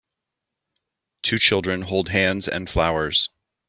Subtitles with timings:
[1.21, 3.29] two children hold hands and flowers.